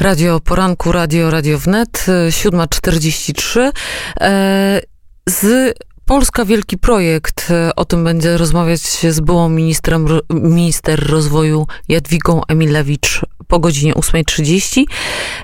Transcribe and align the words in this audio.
Radio 0.00 0.40
Poranku, 0.40 0.92
Radio 0.92 1.30
Radio 1.30 1.58
Wnet, 1.58 2.06
7.43. 2.28 3.70
E, 4.20 4.80
z 5.28 5.74
Polska 6.04 6.44
Wielki 6.44 6.78
Projekt. 6.78 7.50
E, 7.50 7.74
o 7.76 7.84
tym 7.84 8.04
będzie 8.04 8.36
rozmawiać 8.36 8.80
z 8.80 9.20
byłą 9.20 9.48
ministrem, 9.48 10.06
minister 10.30 11.10
rozwoju 11.10 11.66
Jadwigą 11.88 12.40
Emilewicz 12.48 13.23
po 13.48 13.58
godzinie 13.58 13.94
8.30. 13.94 14.84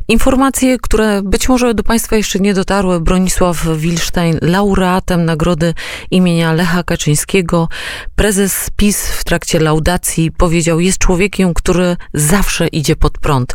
Informacje, 0.08 0.78
które 0.78 1.22
być 1.22 1.48
może 1.48 1.74
do 1.74 1.82
Państwa 1.82 2.16
jeszcze 2.16 2.38
nie 2.38 2.54
dotarły. 2.54 3.00
Bronisław 3.00 3.66
Wilstein, 3.76 4.38
laureatem 4.42 5.24
nagrody 5.24 5.74
imienia 6.10 6.52
Lecha 6.52 6.82
Kaczyńskiego. 6.82 7.68
Prezes 8.14 8.70
PiS 8.76 9.06
w 9.06 9.24
trakcie 9.24 9.60
laudacji 9.60 10.32
powiedział, 10.32 10.80
jest 10.80 10.98
człowiekiem, 10.98 11.54
który 11.54 11.96
zawsze 12.14 12.66
idzie 12.66 12.96
pod 12.96 13.18
prąd. 13.18 13.54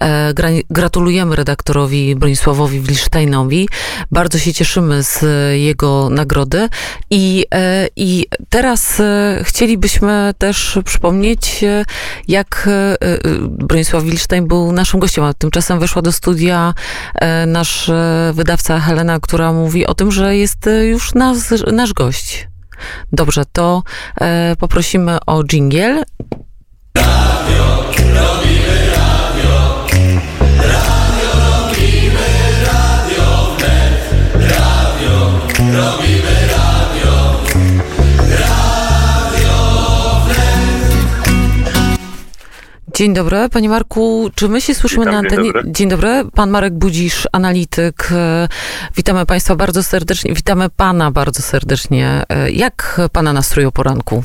E, 0.00 0.34
gratulujemy 0.70 1.36
redaktorowi 1.36 2.16
Bronisławowi 2.16 2.80
Wilsteinowi. 2.80 3.68
Bardzo 4.10 4.38
się 4.38 4.52
cieszymy 4.52 5.02
z 5.02 5.24
jego 5.60 6.10
nagrody. 6.10 6.68
I, 7.10 7.46
e, 7.54 7.88
i 7.96 8.26
teraz 8.48 9.00
e, 9.00 9.40
chcielibyśmy 9.44 10.34
też 10.38 10.78
przypomnieć, 10.84 11.64
jak 12.28 12.68
Bronisław 13.48 13.83
Bronisław 13.84 14.04
Wilstein 14.04 14.46
był 14.46 14.72
naszym 14.72 15.00
gościem, 15.00 15.24
a 15.24 15.34
tymczasem 15.34 15.78
weszła 15.78 16.02
do 16.02 16.12
studia 16.12 16.74
e, 17.14 17.46
nasz 17.46 17.88
e, 17.88 18.32
wydawca 18.34 18.80
Helena, 18.80 19.20
która 19.20 19.52
mówi 19.52 19.86
o 19.86 19.94
tym, 19.94 20.12
że 20.12 20.36
jest 20.36 20.66
e, 20.66 20.86
już 20.86 21.14
nas, 21.14 21.54
nasz 21.72 21.92
gość. 21.92 22.48
Dobrze, 23.12 23.44
to 23.52 23.82
poprosimy 24.58 25.18
o 25.26 25.44
dżingiel. 25.44 26.04
Dzień 42.94 43.14
dobry, 43.14 43.48
panie 43.52 43.68
Marku. 43.68 44.30
Czy 44.34 44.48
my 44.48 44.60
się 44.60 44.74
słyszymy 44.74 45.04
Witam, 45.04 45.12
na 45.12 45.18
antenie? 45.18 45.42
Dzień 45.42 45.52
dobry. 45.52 45.72
dzień 45.72 45.88
dobry. 45.88 46.24
Pan 46.34 46.50
Marek 46.50 46.74
Budzisz, 46.74 47.28
analityk. 47.32 48.08
E, 48.12 48.48
witamy 48.96 49.26
państwa 49.26 49.56
bardzo 49.56 49.82
serdecznie. 49.82 50.34
Witamy 50.34 50.70
pana 50.70 51.10
bardzo 51.10 51.42
serdecznie. 51.42 52.22
E, 52.28 52.50
jak 52.50 53.00
pana 53.12 53.32
nastrój 53.32 53.64
o 53.64 53.72
poranku? 53.72 54.22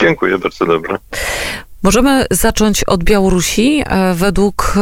Dziękuję, 0.00 0.38
bardzo 0.38 0.66
dobrze. 0.66 0.98
Możemy 1.82 2.26
zacząć 2.30 2.84
od 2.84 3.04
Białorusi. 3.04 3.82
E, 3.86 4.14
według 4.14 4.74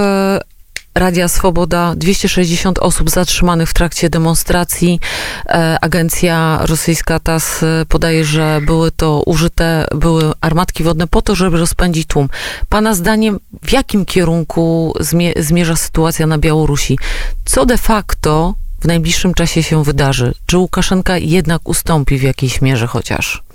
Radia 0.96 1.28
Swoboda 1.28 1.94
260 1.96 2.78
osób 2.78 3.10
zatrzymanych 3.10 3.70
w 3.70 3.74
trakcie 3.74 4.10
demonstracji. 4.10 5.00
E, 5.46 5.78
agencja 5.80 6.58
rosyjska 6.62 7.20
TAS 7.20 7.62
e, 7.62 7.86
podaje, 7.88 8.24
że 8.24 8.60
były 8.66 8.90
to 8.90 9.22
użyte, 9.26 9.86
były 9.94 10.32
armatki 10.40 10.82
wodne 10.82 11.06
po 11.06 11.22
to, 11.22 11.34
żeby 11.34 11.58
rozpędzić 11.58 12.06
tłum. 12.06 12.28
Pana 12.68 12.94
zdaniem, 12.94 13.40
w 13.62 13.72
jakim 13.72 14.04
kierunku 14.04 14.94
zmierza 15.36 15.76
sytuacja 15.76 16.26
na 16.26 16.38
Białorusi? 16.38 16.98
Co 17.44 17.66
de 17.66 17.78
facto 17.78 18.54
w 18.80 18.86
najbliższym 18.86 19.34
czasie 19.34 19.62
się 19.62 19.84
wydarzy? 19.84 20.34
Czy 20.46 20.58
Łukaszenka 20.58 21.18
jednak 21.18 21.68
ustąpi 21.68 22.18
w 22.18 22.22
jakiejś 22.22 22.62
mierze 22.62 22.86
chociaż? 22.86 23.45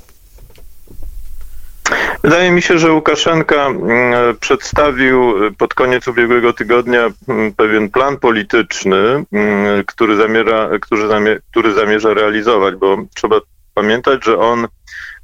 Wydaje 2.23 2.52
mi 2.52 2.61
się, 2.61 2.77
że 2.77 2.91
Łukaszenka 2.91 3.67
mm, 3.67 4.38
przedstawił 4.39 5.33
pod 5.58 5.73
koniec 5.73 6.08
ubiegłego 6.08 6.53
tygodnia 6.53 7.09
mm, 7.27 7.53
pewien 7.53 7.89
plan 7.89 8.17
polityczny, 8.17 9.23
mm, 9.31 9.83
który 9.86 10.16
zamierza, 10.16 10.69
który 10.81 11.08
zamierza, 11.08 11.39
który 11.52 11.73
zamierza 11.73 12.14
realizować, 12.14 12.75
bo 12.75 12.97
trzeba 13.16 13.39
pamiętać, 13.73 14.25
że 14.25 14.39
on 14.39 14.67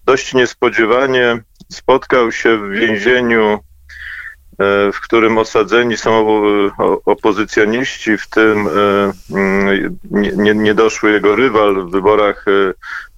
dość 0.06 0.34
niespodziewanie 0.34 1.40
spotkał 1.70 2.32
się 2.32 2.58
w 2.58 2.70
więzieniu, 2.70 3.54
e, 3.54 3.58
w 4.92 5.00
którym 5.02 5.38
osadzeni 5.38 5.98
są 5.98 6.28
opozycjoniści, 7.06 8.18
w 8.18 8.30
tym 8.30 8.68
e, 8.68 9.14
niedoszły 10.56 11.12
jego 11.12 11.36
rywal 11.36 11.76
w 11.76 11.92
wyborach 11.92 12.46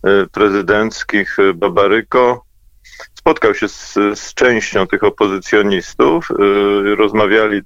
e, 0.04 0.26
prezydenckich 0.32 1.38
Babaryko 1.56 2.49
spotkał 3.30 3.56
się 3.56 3.68
z, 3.68 3.94
z 4.14 4.34
częścią 4.34 4.88
tych 4.88 5.04
opozycjonistów, 5.04 6.28
yy, 6.40 6.96
rozmawiali 6.96 7.62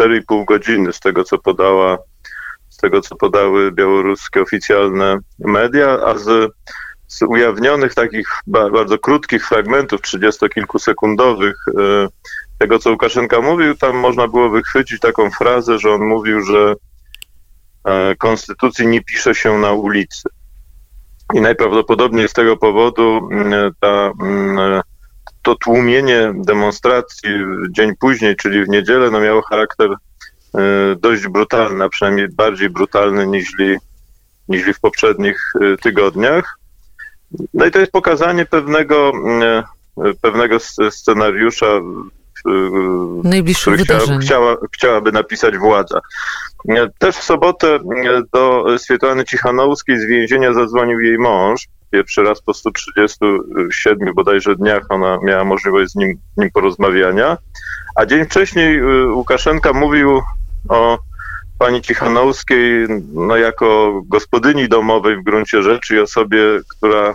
4,5 0.00 0.44
godziny 0.44 0.92
z 0.92 1.00
tego, 1.00 1.24
co 1.24 1.38
podała, 1.38 1.98
z 2.68 2.76
tego, 2.76 3.00
co 3.00 3.16
podały 3.16 3.72
białoruskie 3.72 4.42
oficjalne 4.42 5.18
media, 5.38 5.98
a 6.06 6.18
z, 6.18 6.52
z 7.06 7.22
ujawnionych 7.22 7.94
takich 7.94 8.26
bardzo 8.46 8.98
krótkich 8.98 9.48
fragmentów, 9.48 10.02
trzydziestokilkusekundowych, 10.02 11.56
yy, 11.76 12.08
tego, 12.58 12.78
co 12.78 12.90
Łukaszenka 12.90 13.40
mówił, 13.40 13.76
tam 13.76 13.96
można 13.96 14.28
było 14.28 14.50
wychwycić 14.50 15.00
taką 15.00 15.30
frazę, 15.30 15.78
że 15.78 15.90
on 15.90 16.04
mówił, 16.04 16.40
że 16.44 16.74
yy, 17.86 18.16
konstytucji 18.16 18.86
nie 18.86 19.00
pisze 19.00 19.34
się 19.34 19.58
na 19.58 19.72
ulicy. 19.72 20.28
I 21.34 21.40
najprawdopodobniej 21.40 22.28
z 22.28 22.32
tego 22.32 22.56
powodu 22.56 23.28
mm, 23.32 23.72
ta, 23.80 24.03
tłumienie 25.64 26.32
demonstracji 26.34 27.30
dzień 27.70 27.92
później, 28.00 28.36
czyli 28.36 28.64
w 28.64 28.68
niedzielę, 28.68 29.10
no 29.10 29.20
miało 29.20 29.42
charakter 29.42 29.90
e, 29.90 29.96
dość 30.98 31.28
brutalny, 31.28 31.84
a 31.84 31.88
przynajmniej 31.88 32.28
bardziej 32.28 32.70
brutalny 32.70 33.26
niż, 33.26 33.52
niż 34.48 34.62
w 34.62 34.80
poprzednich 34.80 35.52
e, 35.60 35.76
tygodniach. 35.76 36.58
No 37.54 37.66
i 37.66 37.70
to 37.70 37.78
jest 37.78 37.92
pokazanie 37.92 38.46
pewnego, 38.46 39.12
e, 39.42 39.64
pewnego 40.22 40.58
scenariusza, 40.90 41.66
Najbliższych 43.24 43.76
wydarzeń. 43.76 44.20
Chciała, 44.20 44.56
chciałaby 44.72 45.12
napisać 45.12 45.58
władza. 45.58 46.00
Też 46.98 47.16
w 47.16 47.22
sobotę 47.22 47.78
do 48.32 48.64
Swietłany 48.78 49.24
Cichanowskiej 49.24 49.98
z 49.98 50.06
więzienia 50.06 50.52
zadzwonił 50.52 51.00
jej 51.00 51.18
mąż. 51.18 51.68
Pierwszy 51.94 52.22
raz 52.22 52.42
po 52.42 52.54
137 52.54 54.14
bodajże 54.14 54.56
dniach 54.56 54.82
ona 54.88 55.18
miała 55.22 55.44
możliwość 55.44 55.90
z 55.90 55.94
nim, 55.94 56.18
nim 56.36 56.50
porozmawiania. 56.50 57.36
A 57.94 58.06
dzień 58.06 58.24
wcześniej 58.24 58.78
y, 58.78 59.12
Łukaszenka 59.12 59.72
mówił 59.72 60.20
o 60.68 60.98
pani 61.58 61.82
Cichanowskiej 61.82 62.86
no, 63.12 63.36
jako 63.36 64.00
gospodyni 64.06 64.68
domowej 64.68 65.16
w 65.16 65.24
gruncie 65.24 65.62
rzeczy 65.62 65.96
i 65.96 65.98
osobie, 65.98 66.38
która 66.68 67.14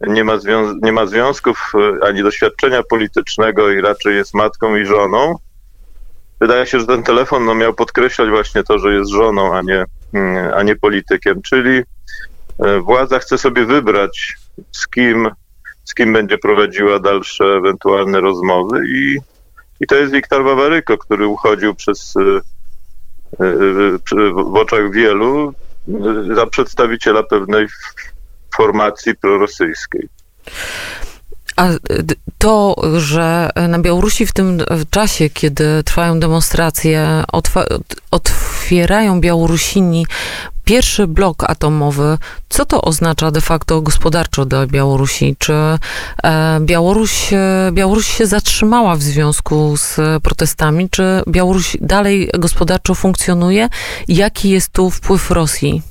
nie 0.00 0.24
ma, 0.24 0.32
nie 0.82 0.92
ma 0.92 1.06
związków 1.06 1.72
y, 1.74 2.06
ani 2.06 2.22
doświadczenia 2.22 2.82
politycznego 2.82 3.70
i 3.70 3.80
raczej 3.80 4.16
jest 4.16 4.34
matką 4.34 4.76
i 4.76 4.84
żoną. 4.84 5.34
Wydaje 6.40 6.66
się, 6.66 6.80
że 6.80 6.86
ten 6.86 7.02
telefon 7.02 7.44
no, 7.44 7.54
miał 7.54 7.74
podkreślać 7.74 8.28
właśnie 8.28 8.62
to, 8.62 8.78
że 8.78 8.94
jest 8.94 9.10
żoną, 9.10 9.56
a 9.56 9.62
nie, 9.62 9.84
mm, 10.14 10.54
a 10.54 10.62
nie 10.62 10.76
politykiem. 10.76 11.42
Czyli 11.42 11.82
władza 12.82 13.18
chce 13.18 13.38
sobie 13.38 13.64
wybrać, 13.64 14.36
z 14.72 14.88
kim, 14.88 15.30
z 15.84 15.94
kim 15.94 16.12
będzie 16.12 16.38
prowadziła 16.38 16.98
dalsze 16.98 17.44
ewentualne 17.44 18.20
rozmowy 18.20 18.80
i, 18.88 19.18
i 19.80 19.86
to 19.86 19.94
jest 19.94 20.12
Wiktor 20.12 20.44
Wawaryko, 20.44 20.98
który 20.98 21.26
uchodził 21.26 21.74
przez 21.74 22.14
y, 22.16 22.40
w 24.32 24.56
oczach 24.56 24.92
wielu 24.92 25.54
za 26.34 26.46
przedstawiciela 26.46 27.22
pewnej 27.22 27.66
formacji 28.56 29.14
prorosyjskiej. 29.14 30.08
A 31.56 31.68
to, 32.38 32.76
że 32.98 33.50
na 33.68 33.78
Białorusi 33.78 34.26
w 34.26 34.32
tym 34.32 34.58
czasie, 34.90 35.30
kiedy 35.30 35.82
trwają 35.84 36.20
demonstracje, 36.20 37.24
otwierają 38.10 39.20
Białorusini 39.20 40.06
pierwszy 40.66 41.06
blok 41.06 41.50
atomowy, 41.50 42.18
co 42.48 42.64
to 42.64 42.82
oznacza 42.82 43.30
de 43.30 43.40
facto 43.40 43.80
gospodarczo 43.80 44.44
dla 44.44 44.66
Białorusi? 44.66 45.36
Czy 45.38 45.52
e, 45.52 45.78
Białoruś, 46.60 47.32
e, 47.32 47.70
Białoruś 47.72 48.06
się 48.06 48.26
zatrzymała 48.26 48.96
w 48.96 49.02
związku 49.02 49.76
z 49.76 50.00
protestami? 50.22 50.90
Czy 50.90 51.22
Białoruś 51.28 51.76
dalej 51.80 52.30
gospodarczo 52.38 52.94
funkcjonuje? 52.94 53.68
Jaki 54.08 54.50
jest 54.50 54.72
tu 54.72 54.90
wpływ 54.90 55.30
Rosji? 55.30 55.82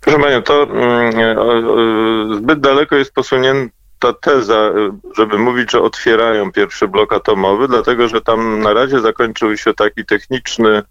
Proszę 0.00 0.18
Panią, 0.18 0.42
to 0.42 0.62
mm, 0.62 2.36
zbyt 2.36 2.60
daleko 2.60 2.96
jest 2.96 3.12
posunięta 3.12 4.12
teza, 4.20 4.70
żeby 5.16 5.38
mówić, 5.38 5.72
że 5.72 5.80
otwierają 5.80 6.52
pierwszy 6.52 6.88
blok 6.88 7.12
atomowy, 7.12 7.68
dlatego 7.68 8.08
że 8.08 8.20
tam 8.20 8.60
na 8.60 8.72
razie 8.72 9.00
zakończył 9.00 9.56
się 9.56 9.74
taki 9.74 10.04
techniczny, 10.04 10.82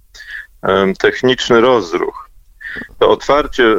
techniczny 1.00 1.62
rozruch. 1.62 2.30
To 3.00 3.10
otwarcie, 3.10 3.76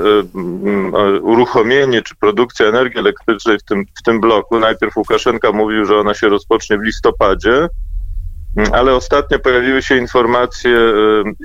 uruchomienie 1.23 2.03
czy 2.03 2.15
produkcja 2.15 2.67
energii 2.67 2.99
elektrycznej 2.99 3.59
w 3.59 3.63
tym, 3.63 3.85
w 4.01 4.03
tym 4.03 4.21
bloku, 4.21 4.59
najpierw 4.59 4.97
Łukaszenka 4.97 5.53
mówił, 5.53 5.85
że 5.85 5.99
ona 5.99 6.15
się 6.15 6.29
rozpocznie 6.29 6.79
w 6.79 6.83
listopadzie, 6.83 7.69
ale 8.73 8.95
ostatnio 8.95 9.39
pojawiły 9.39 9.83
się 9.83 9.97
informacje 9.97 10.79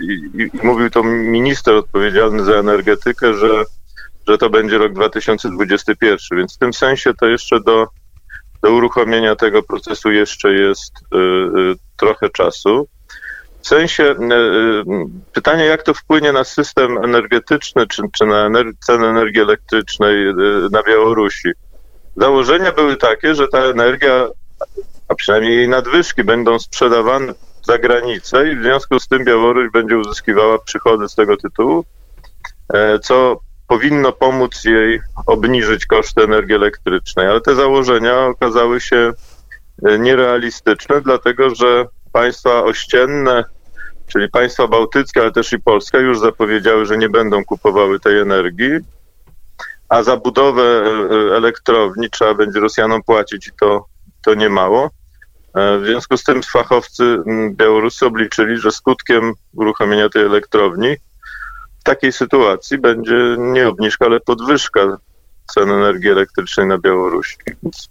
i, 0.02 0.42
i, 0.42 0.66
mówił 0.66 0.90
to 0.90 1.04
minister 1.04 1.76
odpowiedzialny 1.76 2.44
za 2.44 2.54
energetykę, 2.54 3.34
że, 3.34 3.64
że 4.28 4.38
to 4.38 4.50
będzie 4.50 4.78
rok 4.78 4.94
2021, 4.94 6.18
więc 6.38 6.56
w 6.56 6.58
tym 6.58 6.74
sensie 6.74 7.14
to 7.14 7.26
jeszcze 7.26 7.60
do, 7.60 7.88
do 8.62 8.72
uruchomienia 8.72 9.36
tego 9.36 9.64
procesu 9.64 10.12
jeszcze 10.12 10.54
jest 10.54 10.94
y, 11.14 11.18
y, 11.18 11.76
trochę 11.98 12.30
czasu. 12.30 12.88
W 13.62 13.68
sensie 13.68 14.04
y, 14.04 14.16
pytanie, 15.34 15.66
jak 15.66 15.84
to 15.84 15.94
wpłynie 15.94 16.32
na 16.32 16.44
system 16.44 16.98
energetyczny, 16.98 17.88
czy, 17.88 18.04
czy 18.18 18.26
na 18.26 18.46
ener 18.46 18.66
cenę 18.86 19.08
energii 19.08 19.42
elektrycznej 19.42 20.16
na 20.72 20.84
Białorusi. 20.84 21.50
Założenia 22.18 22.72
były 22.72 22.98
takie, 22.98 23.36
że 23.36 23.48
ta 23.48 23.58
energia 23.60 24.28
a 25.10 25.16
przynajmniej 25.16 25.58
jej 25.58 25.70
nadwyżki 25.70 26.24
będą 26.24 26.60
sprzedawane 26.60 27.34
za 27.64 27.78
granicę 27.78 28.52
i 28.52 28.56
w 28.56 28.62
związku 28.62 29.00
z 29.00 29.08
tym 29.08 29.26
Białoruś 29.26 29.72
będzie 29.72 29.98
uzyskiwała 29.98 30.60
przychody 30.60 31.10
z 31.10 31.16
tego 31.16 31.38
tytułu, 31.38 31.86
e, 32.74 33.00
co 33.00 33.40
powinno 33.68 34.12
pomóc 34.12 34.66
jej 34.66 35.00
obniżyć 35.26 35.86
koszty 35.86 36.24
energii 36.24 36.56
elektrycznej. 36.56 37.28
Ale 37.28 37.42
te 37.42 37.56
założenia 37.56 38.26
okazały 38.26 38.82
się 38.82 39.14
e, 39.86 40.00
nierealistyczne, 40.00 41.02
dlatego 41.02 41.56
że 41.56 41.86
państwa 42.12 42.64
ościenne, 42.64 43.44
czyli 44.08 44.30
państwa 44.30 44.68
bałtyckie, 44.68 45.22
ale 45.22 45.32
też 45.32 45.54
i 45.54 45.60
Polska 45.60 45.98
już 45.98 46.20
zapowiedziały, 46.20 46.86
że 46.86 46.98
nie 46.98 47.10
będą 47.10 47.46
kupowały 47.46 48.00
tej 48.00 48.20
energii, 48.20 48.80
a 49.90 50.04
za 50.04 50.18
budowę 50.18 50.64
e, 50.64 51.36
elektrowni 51.36 52.10
trzeba 52.10 52.34
będzie 52.34 52.60
Rosjanom 52.60 53.04
płacić 53.04 53.48
i 53.48 53.52
to, 53.60 53.86
to 54.26 54.34
nie 54.34 54.50
mało. 54.50 54.90
E, 55.56 55.78
w 55.78 55.86
związku 55.86 56.18
z 56.18 56.24
tym 56.24 56.44
fachowcy 56.44 57.18
białoruscy 57.50 58.06
obliczyli, 58.06 58.58
że 58.58 58.72
skutkiem 58.72 59.34
uruchomienia 59.54 60.10
tej 60.10 60.22
elektrowni 60.26 60.96
w 61.80 61.84
takiej 61.84 62.12
sytuacji 62.12 62.78
będzie 62.78 63.36
nie 63.38 63.68
obniżka, 63.68 64.06
ale 64.06 64.20
podwyżka 64.20 64.98
cen 65.54 65.72
energii 65.72 66.10
elektrycznej 66.10 66.68
na 66.68 66.78
Białorusi. 66.78 67.38
Więc, 67.64 67.90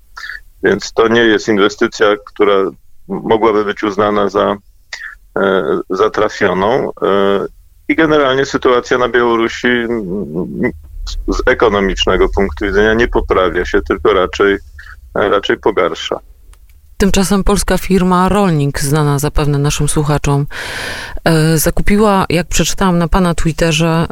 więc 0.63 0.93
to 0.93 1.09
nie 1.09 1.21
jest 1.21 1.49
inwestycja, 1.49 2.07
która 2.27 2.55
mogłaby 3.09 3.65
być 3.65 3.83
uznana 3.83 4.29
za, 4.29 4.57
e, 5.39 5.63
za 5.91 6.11
trafioną. 6.11 6.91
E, 7.03 7.47
I 7.89 7.97
generalnie 7.97 8.47
sytuacja 8.47 8.99
na 8.99 9.09
Białorusi 9.09 9.69
z 11.29 11.43
ekonomicznego 11.47 12.29
punktu 12.35 12.65
widzenia 12.65 12.95
nie 12.95 13.09
poprawia 13.09 13.65
się, 13.65 13.83
tylko 13.83 14.13
raczej, 14.13 14.59
raczej 15.15 15.57
pogarsza. 15.57 16.21
Tymczasem 16.97 17.45
polska 17.45 17.79
firma 17.79 18.29
Rolnik, 18.29 18.81
znana 18.81 19.19
zapewne 19.19 19.59
naszym 19.59 19.89
słuchaczom, 19.89 20.47
e, 21.25 21.59
zakupiła, 21.59 22.27
jak 22.29 22.47
przeczytałam 22.49 22.99
na 22.99 23.09
pana 23.09 23.35
Twitterze, 23.35 24.07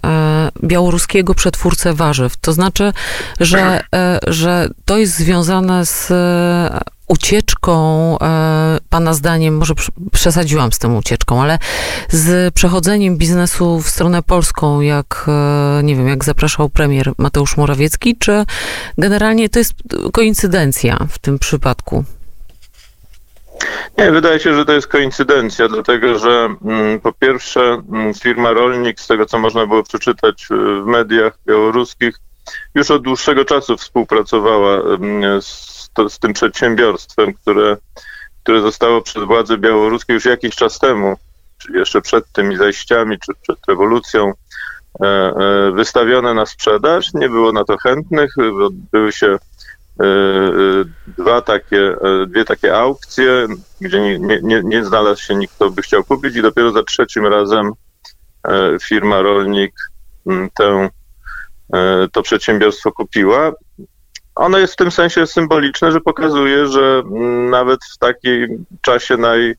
białoruskiego 0.64 1.34
przetwórcę 1.34 1.94
warzyw. 1.94 2.36
To 2.36 2.52
znaczy, 2.52 2.92
że, 3.40 3.84
że 4.26 4.68
to 4.84 4.98
jest 4.98 5.16
związane 5.16 5.86
z 5.86 6.12
ucieczką, 7.06 8.16
pana 8.90 9.14
zdaniem, 9.14 9.56
może 9.56 9.74
przesadziłam 10.12 10.72
z 10.72 10.78
tą 10.78 10.96
ucieczką, 10.96 11.42
ale 11.42 11.58
z 12.08 12.54
przechodzeniem 12.54 13.16
biznesu 13.16 13.80
w 13.80 13.88
stronę 13.88 14.22
polską, 14.22 14.80
jak, 14.80 15.26
nie 15.82 15.96
wiem, 15.96 16.08
jak 16.08 16.24
zapraszał 16.24 16.68
premier 16.68 17.12
Mateusz 17.18 17.56
Morawiecki, 17.56 18.16
czy 18.18 18.44
generalnie 18.98 19.48
to 19.48 19.58
jest 19.58 19.72
koincydencja 20.12 20.98
w 21.08 21.18
tym 21.18 21.38
przypadku? 21.38 22.04
Nie, 23.98 24.10
wydaje 24.10 24.40
się, 24.40 24.54
że 24.54 24.64
to 24.64 24.72
jest 24.72 24.86
koincydencja, 24.86 25.68
dlatego 25.68 26.18
że 26.18 26.48
mm, 26.64 27.00
po 27.00 27.12
pierwsze 27.12 27.82
mm, 27.92 28.14
firma 28.14 28.52
Rolnik, 28.52 29.00
z 29.00 29.06
tego 29.06 29.26
co 29.26 29.38
można 29.38 29.66
było 29.66 29.82
przeczytać 29.82 30.46
w 30.50 30.86
mediach 30.86 31.38
białoruskich, 31.46 32.20
już 32.74 32.90
od 32.90 33.02
dłuższego 33.02 33.44
czasu 33.44 33.76
współpracowała 33.76 34.80
mm, 34.80 35.42
z, 35.42 35.75
to, 35.96 36.10
z 36.10 36.18
tym 36.18 36.32
przedsiębiorstwem, 36.32 37.34
które, 37.34 37.76
które 38.42 38.60
zostało 38.62 39.02
przez 39.02 39.24
władze 39.24 39.58
białoruskie 39.58 40.12
już 40.12 40.24
jakiś 40.24 40.54
czas 40.54 40.78
temu, 40.78 41.16
czyli 41.58 41.78
jeszcze 41.78 42.00
przed 42.00 42.32
tymi 42.32 42.56
zajściami, 42.56 43.18
czy 43.18 43.32
przed 43.42 43.58
rewolucją, 43.68 44.32
e, 45.02 45.06
e, 45.06 45.72
wystawione 45.72 46.34
na 46.34 46.46
sprzedaż. 46.46 47.14
Nie 47.14 47.28
było 47.28 47.52
na 47.52 47.64
to 47.64 47.76
chętnych, 47.76 48.30
odbyły 48.62 49.12
się 49.12 49.38
E, 50.00 50.06
dwa 51.06 51.42
takie, 51.42 51.96
dwie 52.26 52.44
takie 52.44 52.76
aukcje, 52.76 53.46
gdzie 53.80 54.00
nie, 54.00 54.40
nie, 54.42 54.62
nie 54.64 54.84
znalazł 54.84 55.22
się 55.22 55.34
nikt, 55.34 55.54
kto 55.54 55.70
by 55.70 55.82
chciał 55.82 56.04
kupić 56.04 56.36
i 56.36 56.42
dopiero 56.42 56.72
za 56.72 56.82
trzecim 56.82 57.26
razem 57.26 57.72
firma 58.82 59.22
Rolnik 59.22 59.74
tę, 60.54 60.88
to 62.12 62.22
przedsiębiorstwo 62.22 62.92
kupiła. 62.92 63.52
Ono 64.36 64.58
jest 64.58 64.72
w 64.72 64.76
tym 64.76 64.90
sensie 64.90 65.26
symboliczne, 65.26 65.92
że 65.92 66.00
pokazuje, 66.00 66.66
że 66.66 67.02
nawet 67.50 67.80
w 67.94 67.98
takim 67.98 68.64
czasie 68.82 69.16
naj, 69.16 69.54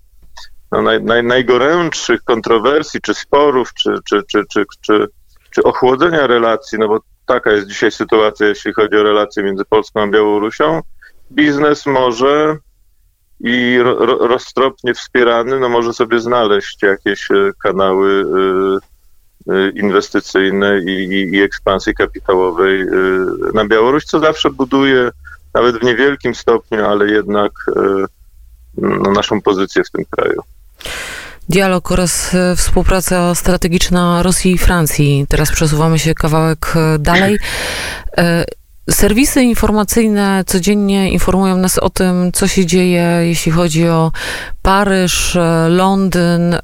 no 0.72 0.82
naj, 0.82 1.04
naj, 1.04 1.24
najgorętszych 1.24 2.24
kontrowersji, 2.24 3.02
czy 3.02 3.14
sporów, 3.14 3.74
czy, 3.74 3.94
czy, 4.10 4.24
czy, 4.32 4.44
czy, 4.54 4.66
czy, 4.82 5.08
czy 5.52 5.64
ochłodzenia 5.64 6.28
relacji, 6.28 6.80
no 6.80 6.88
bo 6.88 7.00
taka 7.26 7.52
jest 7.52 7.68
dzisiaj 7.68 7.92
sytuacja, 7.92 8.48
jeśli 8.48 8.74
chodzi 8.74 8.98
o 8.98 9.04
relacje 9.04 9.44
między 9.44 9.66
Polską 9.66 10.02
a 10.02 10.08
Białorusią. 10.08 10.82
Biznes 11.32 11.86
może 11.86 12.58
i 13.40 13.80
ro, 13.84 14.28
roztropnie 14.28 14.94
wspierany, 14.94 15.60
no 15.60 15.70
może 15.70 15.94
sobie 15.94 16.20
znaleźć 16.20 16.84
jakieś 16.84 17.32
e, 17.32 17.52
kanały 17.64 18.10
y, 18.10 18.97
y, 19.52 19.72
inwestycyjne 19.76 20.80
i, 20.80 20.92
i, 20.92 21.36
i, 21.36 21.42
ekspansji 21.42 21.94
kapitałowej 21.94 22.82
y, 22.82 22.88
na 23.54 23.66
Białoruś, 23.66 24.04
co 24.04 24.20
zawsze 24.20 24.50
buduje 24.50 25.10
nawet 25.54 25.78
w 25.78 25.84
niewielkim 25.84 26.36
stopniu, 26.36 26.86
ale 26.86 27.08
jednak 27.12 27.52
no, 28.78 29.12
naszą 29.12 29.42
pozycję 29.42 29.84
w 29.84 29.92
tym 29.92 30.06
kraju. 30.10 30.42
Dialog 31.50 31.92
oraz 31.92 32.36
współpraca 32.56 33.36
strategiczna 33.36 34.24
Rosji 34.24 34.52
i 34.52 34.58
Francji. 34.58 35.26
Teraz 35.30 35.52
przesuwamy 35.52 36.00
się 36.00 36.14
kawałek 36.14 36.74
dalej. 37.00 37.38
E, 38.88 38.92
serwisy 38.92 39.42
informacyjne 39.42 40.44
codziennie 40.45 41.12
informują 41.12 41.57
nas 41.57 41.80
o 41.80 41.89
tym, 41.89 42.31
co 42.31 42.48
się 42.48 42.66
dzieje, 42.66 43.19
jeśli 43.22 43.51
chodzi 43.51 43.88
o 43.88 44.12
Paryż, 44.62 45.38
Londyn, 45.69 46.56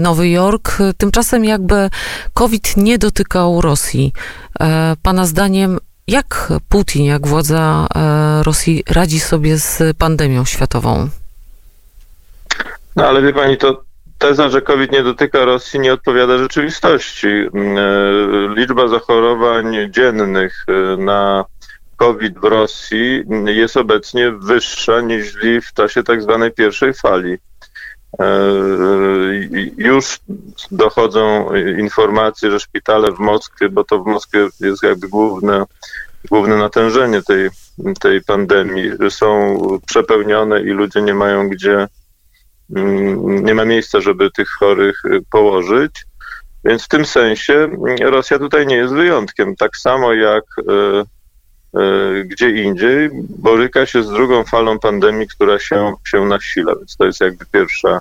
Nowy 0.00 0.28
Jork. 0.28 0.78
Tymczasem 0.96 1.44
jakby 1.44 1.90
COVID 2.34 2.76
nie 2.76 2.98
dotykał 2.98 3.60
Rosji. 3.60 4.12
Pana 5.02 5.26
zdaniem, 5.26 5.78
jak 6.08 6.52
Putin, 6.68 7.04
jak 7.04 7.26
władza 7.26 7.86
Rosji 8.42 8.84
radzi 8.90 9.20
sobie 9.20 9.58
z 9.58 9.96
pandemią 9.96 10.44
światową? 10.44 11.08
No 12.96 13.06
ale 13.06 13.22
wie 13.22 13.32
pani, 13.32 13.58
to 13.58 13.83
teza, 14.24 14.48
że 14.48 14.62
COVID 14.62 14.92
nie 14.92 15.02
dotyka 15.02 15.44
Rosji, 15.44 15.80
nie 15.80 15.92
odpowiada 15.92 16.38
rzeczywistości. 16.38 17.28
Mm, 17.28 17.78
e, 17.78 18.54
liczba 18.54 18.88
zachorowań 18.88 19.76
dziennych 19.90 20.64
e, 20.68 20.96
na 20.96 21.44
COVID 21.96 22.38
w 22.38 22.44
Rosji 22.44 23.24
jest 23.46 23.76
obecnie 23.76 24.30
wyższa 24.30 25.00
niż 25.00 25.36
w 25.62 25.72
czasie 25.74 26.02
tak 26.02 26.22
zwanej 26.22 26.52
pierwszej 26.52 26.94
fali. 26.94 27.36
E, 28.20 28.26
już 29.76 30.18
dochodzą 30.70 31.54
informacje, 31.78 32.50
że 32.50 32.60
szpitale 32.60 33.12
w 33.12 33.18
Moskwie, 33.18 33.68
bo 33.68 33.84
to 33.84 34.02
w 34.02 34.06
Moskwie 34.06 34.48
jest 34.60 34.82
jakby 34.82 35.08
główne, 35.08 35.64
główne 36.30 36.56
natężenie 36.56 37.22
tej, 37.22 37.50
tej 38.00 38.22
pandemii, 38.22 38.90
są 39.10 39.58
przepełnione 39.86 40.60
i 40.60 40.66
ludzie 40.66 41.02
nie 41.02 41.14
mają 41.14 41.48
gdzie 41.48 41.88
nie 42.68 43.54
ma 43.54 43.64
miejsca, 43.64 44.00
żeby 44.00 44.30
tych 44.30 44.48
chorych 44.48 45.04
y, 45.04 45.20
położyć. 45.30 46.06
Więc 46.64 46.84
w 46.84 46.88
tym 46.88 47.06
sensie 47.06 47.54
mm, 47.54 47.96
Rosja 48.00 48.38
tutaj 48.38 48.66
nie 48.66 48.76
jest 48.76 48.94
wyjątkiem. 48.94 49.56
Tak 49.56 49.76
samo 49.76 50.12
jak 50.12 50.44
y, 50.58 51.80
y, 51.80 52.24
gdzie 52.24 52.50
indziej 52.50 53.10
boryka 53.28 53.86
się 53.86 54.02
z 54.02 54.10
drugą 54.10 54.44
falą 54.44 54.78
pandemii, 54.78 55.28
która 55.28 55.58
się, 55.58 55.94
się 56.06 56.24
nasila. 56.24 56.74
Więc 56.76 56.96
to 56.96 57.04
jest 57.04 57.20
jakby 57.20 57.44
pierwsza, 57.52 58.00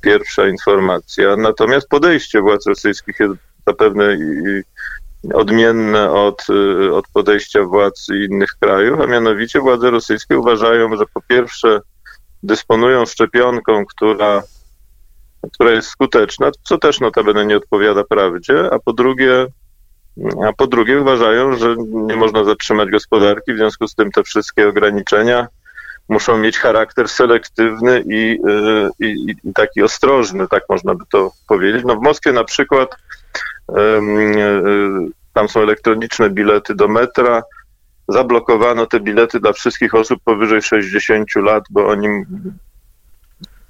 pierwsza 0.00 0.48
informacja. 0.48 1.36
Natomiast 1.36 1.88
podejście 1.88 2.40
władz 2.40 2.66
rosyjskich 2.66 3.20
jest 3.20 3.34
zapewne 3.66 4.18
odmienne 5.34 6.10
od, 6.10 6.46
od 6.92 7.04
podejścia 7.08 7.62
władz 7.62 8.08
innych 8.08 8.50
krajów, 8.60 9.00
a 9.00 9.06
mianowicie 9.06 9.60
władze 9.60 9.90
rosyjskie 9.90 10.38
uważają, 10.38 10.96
że 10.96 11.04
po 11.14 11.20
pierwsze 11.20 11.80
dysponują 12.44 13.06
szczepionką, 13.06 13.86
która, 13.86 14.42
która 15.52 15.70
jest 15.70 15.88
skuteczna, 15.88 16.50
co 16.62 16.78
też 16.78 17.00
notabene 17.00 17.46
nie 17.46 17.56
odpowiada 17.56 18.04
prawdzie, 18.04 18.72
a 18.72 18.78
po 18.78 18.92
drugie, 18.92 19.46
a 20.48 20.52
po 20.52 20.66
drugie 20.66 21.00
uważają, 21.00 21.56
że 21.56 21.76
nie 21.78 22.16
można 22.16 22.44
zatrzymać 22.44 22.90
gospodarki, 22.90 23.52
w 23.52 23.56
związku 23.56 23.88
z 23.88 23.94
tym 23.94 24.10
te 24.10 24.22
wszystkie 24.22 24.68
ograniczenia 24.68 25.46
muszą 26.08 26.38
mieć 26.38 26.58
charakter 26.58 27.08
selektywny 27.08 28.04
i, 28.06 28.38
i, 29.00 29.36
i 29.44 29.52
taki 29.54 29.82
ostrożny, 29.82 30.48
tak 30.48 30.62
można 30.68 30.94
by 30.94 31.04
to 31.12 31.32
powiedzieć. 31.48 31.82
No 31.86 31.96
w 31.96 32.02
Moskwie 32.02 32.32
na 32.32 32.44
przykład 32.44 32.96
tam 35.32 35.48
są 35.48 35.60
elektroniczne 35.60 36.30
bilety 36.30 36.74
do 36.74 36.88
metra, 36.88 37.42
zablokowano 38.08 38.86
te 38.86 39.00
bilety 39.00 39.40
dla 39.40 39.52
wszystkich 39.52 39.94
osób 39.94 40.20
powyżej 40.24 40.62
60 40.62 41.34
lat, 41.36 41.64
bo 41.70 41.86
oni 41.86 42.08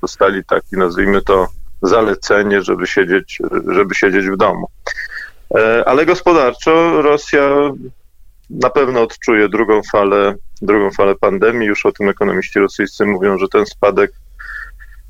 dostali 0.01 0.45
taki, 0.45 0.77
nazwijmy 0.77 1.23
to, 1.23 1.49
zalecenie, 1.83 2.63
żeby 2.63 2.87
siedzieć, 2.87 3.39
żeby 3.69 3.95
siedzieć 3.95 4.27
w 4.27 4.37
domu. 4.37 4.69
E, 5.55 5.89
ale 5.89 6.07
gospodarczo 6.07 7.03
Rosja 7.03 7.51
na 8.51 8.71
pewno 8.71 9.03
odczuje 9.03 9.49
drugą 9.49 9.81
falę, 9.93 10.35
drugą 10.63 10.91
falę 10.91 11.15
pandemii. 11.15 11.69
Już 11.69 11.87
o 11.87 11.93
tym 11.93 12.09
ekonomiści 12.09 12.59
rosyjscy 12.59 13.07
mówią, 13.07 13.39
że 13.39 13.49
ten 13.49 13.67
spadek, 13.67 14.13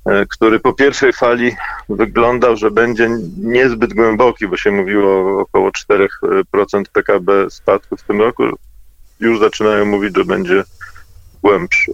e, 0.07 0.27
który 0.27 0.61
po 0.61 0.73
pierwszej 0.73 1.13
fali 1.13 1.57
wyglądał, 1.89 2.57
że 2.57 2.71
będzie 2.71 3.11
niezbyt 3.39 3.95
głęboki, 3.95 4.49
bo 4.49 4.57
się 4.57 4.71
mówiło 4.71 5.41
około 5.41 5.71
4% 5.71 6.89
PKB 6.93 7.51
spadku 7.51 7.97
w 7.97 8.03
tym 8.03 8.21
roku, 8.21 8.43
już 9.21 9.41
zaczynają 9.41 9.87
mówić, 9.87 10.17
że 10.17 10.25
będzie 10.25 10.65
głębszy. 11.43 11.93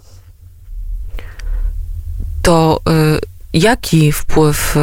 To 2.42 2.80
y, 2.88 3.39
jaki 3.52 4.12
wpływ 4.12 4.76
y, 4.76 4.80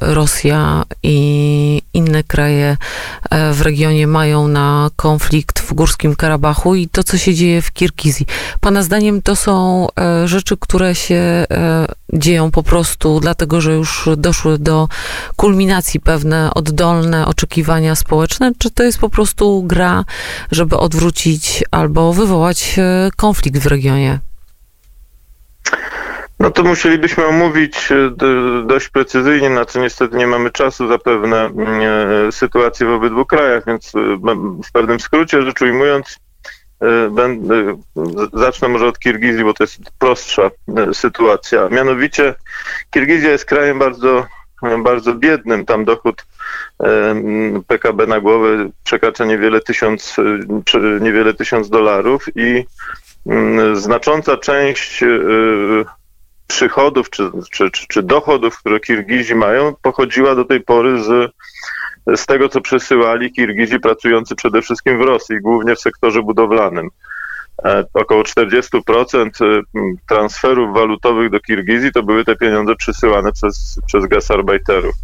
Rosja 0.00 0.82
i 1.02 1.82
inne 1.94 2.22
kraje 2.22 2.76
y, 3.24 3.52
w 3.52 3.60
regionie 3.60 4.06
mają 4.06 4.48
na 4.48 4.90
konflikt 4.96 5.60
w 5.60 5.72
Górskim 5.72 6.16
Karabachu 6.16 6.74
i 6.74 6.88
to, 6.88 7.04
co 7.04 7.18
się 7.18 7.34
dzieje 7.34 7.62
w 7.62 7.72
Kirgizji? 7.72 8.26
Pana 8.60 8.82
zdaniem 8.82 9.22
to 9.22 9.36
są 9.36 9.86
rzeczy, 10.24 10.56
które 10.56 10.94
się 10.94 11.46
dzieją 12.12 12.50
po 12.50 12.62
prostu 12.62 13.20
dlatego, 13.20 13.60
że 13.60 13.72
już 13.72 14.08
doszły 14.16 14.58
do 14.58 14.88
kulminacji 15.36 16.00
pewne 16.00 16.54
oddolne 16.54 17.26
oczekiwania 17.26 17.94
społeczne, 17.94 18.52
czy 18.58 18.70
to 18.70 18.82
jest 18.82 18.98
po 18.98 19.08
prostu 19.08 19.62
gra, 19.62 20.04
żeby 20.50 20.76
odwrócić 20.76 21.64
albo 21.70 22.12
wywołać 22.12 22.76
konflikt 23.16 23.58
w 23.58 23.66
regionie? 23.66 24.20
No 26.38 26.50
to 26.50 26.62
musielibyśmy 26.62 27.26
omówić 27.26 27.92
e, 27.92 28.10
dość 28.66 28.88
precyzyjnie, 28.88 29.50
na 29.50 29.64
co 29.64 29.80
niestety 29.80 30.16
nie 30.16 30.26
mamy 30.26 30.50
czasu, 30.50 30.88
zapewne 30.88 31.44
mm, 31.44 31.80
e, 32.28 32.32
sytuację 32.32 32.86
w 32.86 32.90
obydwu 32.90 33.26
krajach, 33.26 33.66
więc 33.66 33.94
e, 33.94 33.98
w 34.68 34.72
pewnym 34.72 35.00
skrócie 35.00 35.42
rzecz 35.42 35.62
ujmując, 35.62 36.18
będę, 37.10 37.76
zacznę 38.32 38.68
może 38.68 38.86
od 38.86 38.98
Kirgizji, 38.98 39.44
bo 39.44 39.54
to 39.54 39.64
jest 39.64 39.78
prostsza 39.98 40.50
sytuacja. 40.92 41.68
Mianowicie 41.68 42.34
Kirgizja 42.90 43.30
jest 43.30 43.44
krajem 43.44 43.78
bardzo, 43.78 44.26
bardzo 44.84 45.14
biednym. 45.14 45.66
Tam 45.66 45.84
dochód 45.84 46.26
PKB 47.66 48.06
na 48.06 48.20
głowę 48.20 48.48
przekracza 48.84 49.24
niewiele 49.24 49.60
tysiąc, 49.60 50.16
niewiele 51.00 51.34
tysiąc 51.34 51.70
dolarów 51.70 52.26
i 52.34 52.66
znacząca 53.74 54.36
część 54.36 55.04
przychodów 56.46 57.10
czy, 57.10 57.30
czy, 57.50 57.70
czy, 57.70 57.86
czy 57.88 58.02
dochodów, 58.02 58.58
które 58.58 58.80
Kirgizi 58.80 59.34
mają, 59.34 59.74
pochodziła 59.82 60.34
do 60.34 60.44
tej 60.44 60.60
pory 60.60 61.02
z, 61.02 61.32
z 62.16 62.26
tego, 62.26 62.48
co 62.48 62.60
przesyłali 62.60 63.32
Kirgizi 63.32 63.80
pracujący 63.80 64.34
przede 64.34 64.62
wszystkim 64.62 64.98
w 64.98 65.00
Rosji, 65.00 65.40
głównie 65.40 65.76
w 65.76 65.80
sektorze 65.80 66.22
budowlanym. 66.22 66.88
E, 67.64 67.84
około 67.94 68.22
40% 68.22 69.44
e, 69.44 69.62
transferów 70.08 70.74
walutowych 70.74 71.30
do 71.30 71.40
Kirgizji 71.40 71.92
to 71.92 72.02
były 72.02 72.24
te 72.24 72.36
pieniądze 72.36 72.76
przesyłane 72.76 73.32
przez, 73.32 73.80
przez 73.86 74.06
gasarbajterów. 74.06 74.94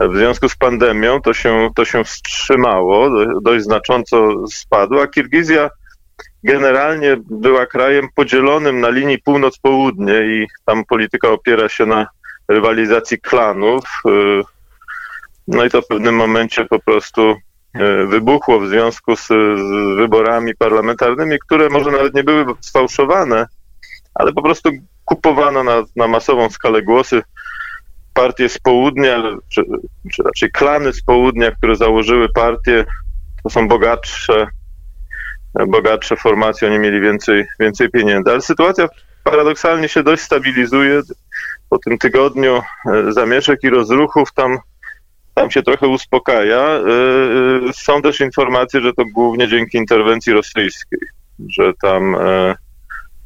E, 0.00 0.08
w 0.08 0.16
związku 0.16 0.48
z 0.48 0.56
pandemią 0.56 1.22
to 1.22 1.34
się, 1.34 1.70
to 1.74 1.84
się 1.84 2.04
wstrzymało, 2.04 3.10
dość 3.42 3.64
znacząco 3.64 4.46
spadło, 4.52 5.02
a 5.02 5.06
Kirgizja 5.06 5.70
generalnie 6.44 7.16
była 7.30 7.66
krajem 7.66 8.08
podzielonym 8.14 8.80
na 8.80 8.88
linii 8.88 9.18
północ-południe 9.18 10.26
i 10.26 10.46
tam 10.66 10.84
polityka 10.84 11.28
opiera 11.28 11.68
się 11.68 11.86
na 11.86 12.06
rywalizacji 12.48 13.20
klanów. 13.20 13.84
Y, 14.08 14.42
no 15.48 15.64
i 15.64 15.70
to 15.70 15.82
w 15.82 15.86
pewnym 15.86 16.14
momencie 16.14 16.64
po 16.64 16.78
prostu 16.78 17.30
y, 17.30 18.06
wybuchło 18.06 18.60
w 18.60 18.68
związku 18.68 19.16
z, 19.16 19.26
z 19.26 19.96
wyborami 19.96 20.54
parlamentarnymi, 20.54 21.38
które 21.46 21.68
może 21.68 21.90
nawet 21.90 22.14
nie 22.14 22.24
były 22.24 22.44
sfałszowane, 22.60 23.46
ale 24.14 24.32
po 24.32 24.42
prostu 24.42 24.70
kupowano 25.04 25.64
na, 25.64 25.82
na 25.96 26.08
masową 26.08 26.50
skalę 26.50 26.82
głosy 26.82 27.22
partie 28.14 28.48
z 28.48 28.58
południa, 28.58 29.22
czy, 29.48 29.62
czy 30.12 30.22
raczej 30.22 30.50
klany 30.50 30.92
z 30.92 31.02
południa, 31.02 31.50
które 31.50 31.76
założyły 31.76 32.28
partię, 32.28 32.84
to 33.42 33.50
są 33.50 33.68
bogatsze 33.68 34.46
bogatsze 35.68 36.16
formacje, 36.16 36.68
oni 36.68 36.78
mieli 36.78 37.00
więcej, 37.00 37.44
więcej 37.60 37.90
pieniędzy. 37.90 38.30
Ale 38.30 38.40
sytuacja 38.40 38.88
paradoksalnie 39.24 39.88
się 39.88 40.02
dość 40.02 40.22
stabilizuje. 40.22 41.02
Po 41.68 41.78
tym 41.78 41.98
tygodniu 41.98 42.62
e, 42.86 43.12
zamieszek 43.12 43.62
i 43.62 43.70
rozruchów 43.70 44.32
tam, 44.32 44.58
tam 45.34 45.50
się 45.50 45.62
trochę 45.62 45.88
uspokaja. 45.88 46.58
E, 46.58 46.80
e, 47.68 47.72
są 47.72 48.02
też 48.02 48.20
informacje, 48.20 48.80
że 48.80 48.92
to 48.92 49.04
głównie 49.14 49.48
dzięki 49.48 49.78
interwencji 49.78 50.32
rosyjskiej, 50.32 50.98
że 51.48 51.72
tam 51.82 52.16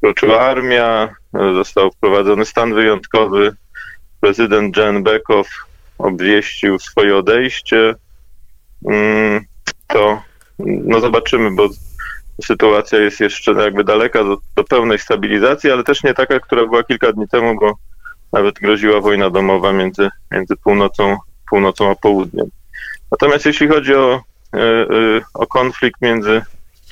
kroczyła 0.03 0.41
armia, 0.41 1.09
został 1.33 1.91
wprowadzony 1.91 2.45
stan 2.45 2.75
wyjątkowy. 2.75 3.57
Prezydent 4.21 4.77
Jan 4.77 5.03
Bekow 5.03 5.49
obwieścił 5.99 6.79
swoje 6.79 7.17
odejście. 7.17 7.95
Mm, 8.89 9.45
to 9.89 10.23
no 10.59 11.01
zobaczymy, 11.01 11.51
bo 11.51 11.69
sytuacja 12.43 12.99
jest 12.99 13.21
jeszcze 13.21 13.53
jakby 13.53 13.85
daleka 13.85 14.25
do, 14.25 14.37
do, 14.57 14.65
pełnej 14.65 14.99
stabilizacji, 14.99 15.71
ale 15.71 15.85
też 15.85 16.03
nie 16.05 16.15
taka, 16.15 16.41
która 16.41 16.67
była 16.67 16.85
kilka 16.85 17.13
dni 17.13 17.29
temu, 17.29 17.61
bo 17.61 17.75
nawet 18.33 18.55
groziła 18.55 19.01
wojna 19.01 19.31
domowa 19.31 19.73
między, 19.73 20.09
między 20.31 20.57
północą, 20.57 21.17
północą 21.51 21.91
a 21.91 21.95
południem. 21.95 22.47
Natomiast 23.11 23.47
jeśli 23.47 23.69
chodzi 23.69 23.95
o, 23.95 24.23
e, 24.55 24.59
e, 24.59 24.87
o 25.35 25.47
konflikt 25.47 26.01
między 26.01 26.43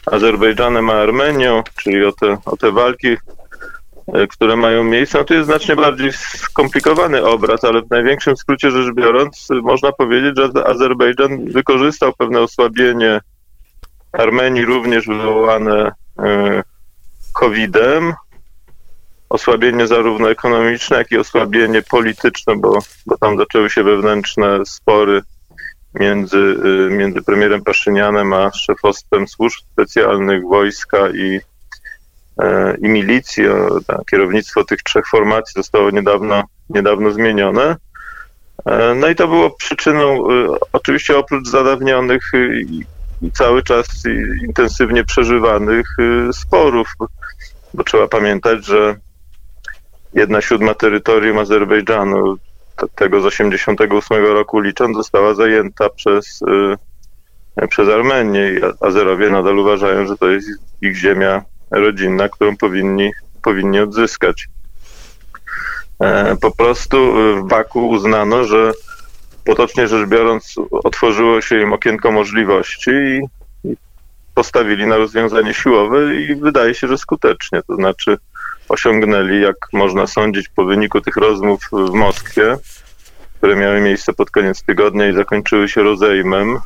Azerbejdżanem 0.06 0.90
a 0.90 0.94
Armenią, 0.94 1.62
czyli 1.82 2.04
o 2.04 2.12
te, 2.12 2.38
o 2.44 2.56
te 2.56 2.72
walki, 2.72 3.16
e, 4.14 4.26
które 4.26 4.56
mają 4.56 4.84
miejsce, 4.84 5.18
no 5.18 5.24
to 5.24 5.34
jest 5.34 5.46
znacznie 5.46 5.76
bardziej 5.76 6.12
skomplikowany 6.12 7.24
obraz, 7.24 7.64
ale 7.64 7.82
w 7.82 7.90
największym 7.90 8.36
skrócie 8.36 8.70
rzecz 8.70 8.94
biorąc, 8.94 9.48
można 9.62 9.92
powiedzieć, 9.92 10.36
że 10.36 10.66
Azerbejdżan 10.66 11.44
wykorzystał 11.44 12.12
pewne 12.18 12.40
osłabienie 12.40 13.20
Armenii 14.12 14.64
również 14.64 15.06
wywołane 15.06 15.92
e, 16.18 16.62
COVID-em, 17.32 18.14
osłabienie 19.28 19.86
zarówno 19.86 20.30
ekonomiczne, 20.30 20.96
jak 20.96 21.10
i 21.12 21.18
osłabienie 21.18 21.82
polityczne, 21.82 22.56
bo, 22.56 22.78
bo 23.06 23.18
tam 23.18 23.38
zaczęły 23.38 23.70
się 23.70 23.84
wewnętrzne 23.84 24.66
spory 24.66 25.22
między, 25.94 26.56
e, 26.64 26.94
między 26.94 27.22
premierem 27.22 27.62
Paszynianem 27.62 28.32
a 28.32 28.50
szefostwem 28.52 29.28
służb 29.28 29.60
specjalnych, 29.72 30.42
wojska 30.42 31.10
i, 31.10 31.40
e, 32.42 32.76
i 32.76 32.88
milicji. 32.88 33.44
Kierownictwo 34.10 34.64
tych 34.64 34.82
trzech 34.82 35.04
formacji 35.10 35.52
zostało 35.56 35.90
niedawno, 35.90 36.42
niedawno 36.70 37.10
zmienione. 37.10 37.76
No 38.96 39.08
i 39.08 39.14
to 39.14 39.28
było 39.28 39.50
przyczyną, 39.50 40.24
oczywiście 40.72 41.18
oprócz 41.18 41.48
zadawnionych 41.48 42.22
cały 43.30 43.62
czas 43.62 43.86
intensywnie 44.46 45.04
przeżywanych 45.04 45.86
y, 45.98 46.32
sporów, 46.32 46.88
bo 47.74 47.84
trzeba 47.84 48.08
pamiętać, 48.08 48.66
że 48.66 48.96
jedna 50.14 50.40
siódma 50.40 50.74
terytorium 50.74 51.38
Azerbejdżanu, 51.38 52.36
tego 52.94 53.20
z 53.20 53.24
88 53.24 54.24
roku 54.24 54.60
licząc, 54.60 54.96
została 54.96 55.34
zajęta 55.34 55.88
przez, 55.88 56.42
y, 57.62 57.68
przez 57.68 57.88
Armenię 57.88 58.52
i 58.52 58.60
Azerowie 58.80 59.30
nadal 59.30 59.58
uważają, 59.58 60.06
że 60.06 60.16
to 60.16 60.30
jest 60.30 60.48
ich 60.80 60.96
ziemia 60.96 61.42
rodzinna, 61.70 62.28
którą 62.28 62.56
powinni, 62.56 63.12
powinni 63.42 63.80
odzyskać. 63.80 64.48
E, 66.00 66.36
po 66.40 66.50
prostu 66.50 67.14
w 67.36 67.48
Baku 67.48 67.88
uznano, 67.88 68.44
że 68.44 68.72
potocznie 69.44 69.88
rzecz 69.88 70.08
biorąc, 70.08 70.54
otworzyło 70.70 71.40
się 71.40 71.60
im 71.60 71.72
okienko 71.72 72.12
możliwości 72.12 72.90
i, 72.90 73.20
postawili 74.34 74.86
na 74.86 74.96
rozwiązanie 74.96 75.54
siłowe 75.54 76.14
i 76.16 76.34
wydaje 76.34 76.74
się, 76.74 76.88
że 76.88 76.98
skutecznie. 76.98 77.62
To 77.66 77.74
znaczy 77.74 78.18
osiągnęli, 78.68 79.40
jak 79.40 79.56
można 79.72 80.06
sądzić 80.06 80.48
po 80.48 80.64
wyniku 80.64 81.00
tych 81.00 81.16
rozmów 81.16 81.60
w 81.72 81.92
Moskwie, 81.94 82.56
które 83.38 83.56
miały 83.56 83.80
miejsce 83.80 84.12
pod 84.12 84.30
koniec 84.30 84.62
tygodnia 84.62 85.08
i 85.08 85.14
zakończyły 85.14 85.68
się 85.68 85.82
rozejmem, 85.82 86.58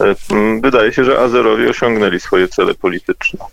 e, 0.00 0.14
wydaje 0.60 0.92
się, 0.92 1.04
że 1.04 1.18
Azerowie 1.18 1.70
osiągnęli 1.70 2.20
swoje 2.20 2.48
cele 2.48 2.74
polityczne. 2.74 3.44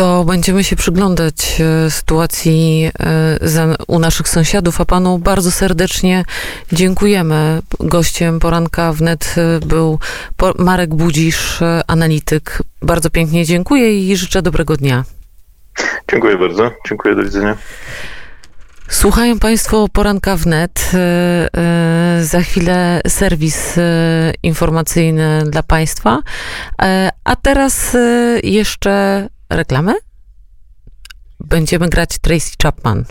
To 0.00 0.24
będziemy 0.24 0.64
się 0.64 0.76
przyglądać 0.76 1.60
e, 1.60 1.90
sytuacji 1.90 2.90
e, 3.00 3.76
u 3.86 3.98
naszych 3.98 4.28
sąsiadów, 4.28 4.80
a 4.80 4.84
panu 4.84 5.18
bardzo 5.18 5.50
serdecznie 5.50 6.24
dziękujemy. 6.72 7.62
Gościem 7.80 8.38
poranka 8.38 8.92
wnet 8.92 9.34
e, 9.36 9.66
był 9.66 9.98
Marek 10.58 10.94
Budzisz, 10.94 11.60
analityk. 11.86 12.62
Bardzo 12.82 13.10
pięknie 13.10 13.44
dziękuję 13.44 14.12
i 14.12 14.16
życzę 14.16 14.42
dobrego 14.42 14.76
dnia. 14.76 15.04
Dziękuję 16.10 16.38
bardzo. 16.38 16.70
Dziękuję, 16.88 17.14
do 17.14 17.22
widzenia. 17.22 17.56
Słuchają 18.88 19.38
Państwo 19.38 19.88
poranka 19.92 20.36
wnet. 20.36 20.90
Za 22.20 22.40
chwilę 22.40 23.00
serwis 23.08 23.76
informacyjny 24.42 25.42
dla 25.46 25.62
Państwa. 25.62 26.18
A 27.24 27.36
teraz 27.36 27.96
jeszcze 28.42 29.28
reklamy? 29.50 29.94
Będziemy 31.40 31.88
grać 31.88 32.18
Tracy 32.18 32.50
Chapman. 32.62 33.04